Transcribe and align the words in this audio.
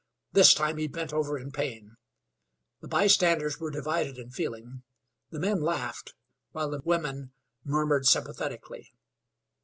This 0.31 0.55
time 0.55 0.77
he 0.77 0.87
bent 0.87 1.13
over 1.13 1.37
in 1.37 1.51
pain. 1.51 1.95
The 2.79 2.87
bystanders 2.87 3.59
were 3.59 3.69
divided 3.69 4.17
in 4.17 4.31
feeling; 4.31 4.81
the 5.29 5.37
men 5.39 5.61
laughed, 5.61 6.15
while 6.53 6.71
the 6.71 6.81
women 6.83 7.33
murmured 7.63 8.07
sympathetically. 8.07 8.89